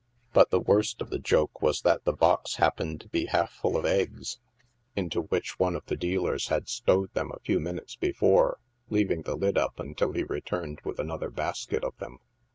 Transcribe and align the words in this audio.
But 0.33 0.49
the 0.49 0.59
worst 0.59 0.99
of 0.99 1.11
the 1.11 1.19
joke 1.19 1.61
was 1.61 1.83
that 1.83 2.05
the 2.05 2.11
box 2.13 2.55
happened 2.55 3.01
to 3.01 3.07
be 3.09 3.27
half 3.27 3.51
full 3.51 3.77
of 3.77 3.85
eggs, 3.85 4.39
into 4.95 5.19
THE 5.21 5.27
MARKETS 5.29 5.29
AT 5.29 5.29
NIGHT. 5.29 5.29
53 5.29 5.37
which 5.37 5.59
one 5.59 5.75
of 5.75 5.85
the 5.85 5.95
dealers 5.95 6.47
hail 6.47 6.61
stowed 6.65 7.13
them 7.13 7.31
a 7.31 7.37
few 7.41 7.59
minutes 7.59 7.97
"before, 7.97 8.57
leaving 8.89 9.21
the 9.21 9.35
lid 9.37 9.59
up 9.59 9.79
until 9.79 10.11
he 10.13 10.23
returned 10.23 10.79
with 10.83 10.97
another 10.97 11.29
basket 11.29 11.83
of 11.83 11.95
them! 11.99 12.17